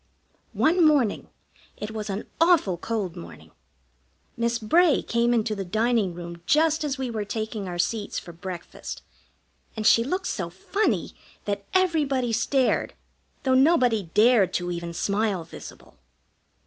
One 0.55 0.83
morning, 0.83 1.27
it 1.77 1.91
was 1.91 2.09
an 2.09 2.25
awful 2.41 2.75
cold 2.75 3.15
morning, 3.15 3.51
Miss 4.35 4.57
Bray 4.57 5.03
came 5.03 5.31
into 5.31 5.53
the 5.53 5.63
dining 5.63 6.15
room 6.15 6.41
just 6.47 6.83
as 6.83 6.97
we 6.97 7.11
were 7.11 7.23
taking 7.23 7.67
our 7.67 7.77
seats 7.77 8.17
for 8.17 8.31
breakfast, 8.33 9.03
and 9.77 9.85
she 9.85 10.03
looked 10.03 10.25
so 10.25 10.49
funny 10.49 11.13
that 11.45 11.65
everybody 11.75 12.33
stared, 12.33 12.95
though 13.43 13.53
nobody 13.53 14.09
dared 14.15 14.55
to 14.55 14.71
even 14.71 14.91
smile 14.91 15.43
visible. 15.43 15.97